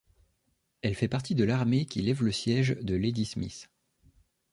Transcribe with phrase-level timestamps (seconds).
[0.81, 3.69] Elle fait partie de l'armée qui lève le siège de Ladysmith.